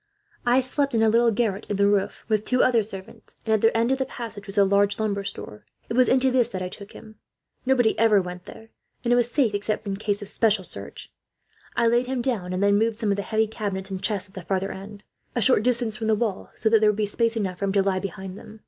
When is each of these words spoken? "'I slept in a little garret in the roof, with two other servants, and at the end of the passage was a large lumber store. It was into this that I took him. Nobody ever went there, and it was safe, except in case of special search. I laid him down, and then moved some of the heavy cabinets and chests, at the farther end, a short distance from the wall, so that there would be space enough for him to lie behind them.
"'I 0.47 0.61
slept 0.61 0.95
in 0.95 1.03
a 1.03 1.09
little 1.09 1.29
garret 1.29 1.67
in 1.69 1.75
the 1.75 1.85
roof, 1.85 2.25
with 2.27 2.43
two 2.43 2.63
other 2.63 2.81
servants, 2.81 3.35
and 3.45 3.53
at 3.53 3.61
the 3.61 3.77
end 3.77 3.91
of 3.91 3.99
the 3.99 4.05
passage 4.07 4.47
was 4.47 4.57
a 4.57 4.65
large 4.65 4.97
lumber 4.97 5.23
store. 5.23 5.63
It 5.89 5.93
was 5.93 6.07
into 6.07 6.31
this 6.31 6.49
that 6.49 6.61
I 6.63 6.69
took 6.69 6.93
him. 6.93 7.17
Nobody 7.67 7.99
ever 7.99 8.19
went 8.19 8.45
there, 8.45 8.69
and 9.03 9.13
it 9.13 9.15
was 9.15 9.29
safe, 9.29 9.53
except 9.53 9.85
in 9.85 9.95
case 9.97 10.23
of 10.23 10.27
special 10.29 10.63
search. 10.63 11.11
I 11.75 11.85
laid 11.85 12.07
him 12.07 12.19
down, 12.23 12.51
and 12.51 12.63
then 12.63 12.79
moved 12.79 12.97
some 12.97 13.11
of 13.11 13.15
the 13.15 13.21
heavy 13.21 13.45
cabinets 13.45 13.91
and 13.91 14.01
chests, 14.01 14.27
at 14.27 14.33
the 14.33 14.41
farther 14.41 14.71
end, 14.71 15.03
a 15.35 15.39
short 15.41 15.61
distance 15.61 15.97
from 15.97 16.07
the 16.07 16.15
wall, 16.15 16.49
so 16.55 16.67
that 16.67 16.79
there 16.81 16.89
would 16.89 16.97
be 16.97 17.05
space 17.05 17.35
enough 17.37 17.59
for 17.59 17.65
him 17.65 17.73
to 17.73 17.83
lie 17.83 17.99
behind 17.99 18.39
them. 18.39 18.59